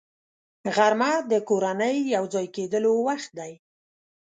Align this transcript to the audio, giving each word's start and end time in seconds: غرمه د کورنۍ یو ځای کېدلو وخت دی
غرمه 0.75 1.11
د 1.31 1.33
کورنۍ 1.49 1.95
یو 2.15 2.23
ځای 2.33 2.45
کېدلو 2.55 2.91
وخت 3.07 3.31
دی 3.39 3.53